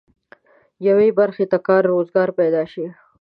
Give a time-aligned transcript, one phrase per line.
[0.87, 2.85] یوې برخې ته کار روزګار پيدا شي.